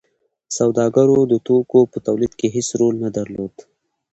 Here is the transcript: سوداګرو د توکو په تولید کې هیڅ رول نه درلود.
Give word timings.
سوداګرو 0.57 1.17
د 1.31 1.33
توکو 1.47 1.79
په 1.91 1.97
تولید 2.07 2.33
کې 2.39 2.47
هیڅ 2.55 2.69
رول 2.79 2.95
نه 3.03 3.09
درلود. 3.17 3.55